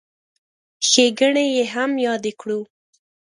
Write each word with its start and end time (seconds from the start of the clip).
ښېګڼې 0.89 1.45
یې 1.55 1.63
هم 1.73 1.91
یادې 2.05 2.31
کړو. 2.41 2.59